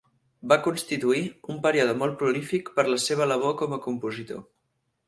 Va 0.53 0.55
constituir 0.67 1.21
un 1.55 1.61
període 1.67 1.95
molt 2.01 2.17
prolífic 2.23 2.75
per 2.79 2.87
a 2.89 2.91
la 2.95 2.99
seva 3.07 3.33
labor 3.35 3.59
com 3.63 3.79
a 3.79 3.85
compositor. 3.89 4.47